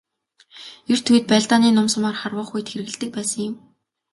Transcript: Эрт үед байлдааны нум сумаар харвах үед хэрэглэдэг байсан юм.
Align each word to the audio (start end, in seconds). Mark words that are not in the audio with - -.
Эрт 0.91 1.05
үед 1.13 1.25
байлдааны 1.31 1.69
нум 1.73 1.87
сумаар 1.93 2.15
харвах 2.21 2.49
үед 2.55 2.67
хэрэглэдэг 2.69 3.09
байсан 3.15 3.39
юм. 3.49 3.55